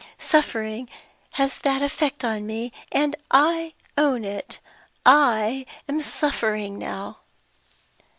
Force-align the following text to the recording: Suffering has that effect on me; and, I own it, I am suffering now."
Suffering 0.17 0.89
has 1.33 1.59
that 1.59 1.83
effect 1.83 2.25
on 2.25 2.47
me; 2.47 2.71
and, 2.91 3.15
I 3.29 3.75
own 3.95 4.25
it, 4.25 4.59
I 5.05 5.67
am 5.87 6.01
suffering 6.01 6.79
now." 6.79 7.19